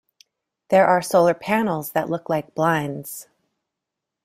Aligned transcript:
There 0.69 0.87
are 0.87 1.03
solar 1.03 1.35
panels 1.35 1.91
that 1.91 2.09
look 2.09 2.27
like 2.27 2.55
blinds. 2.55 3.27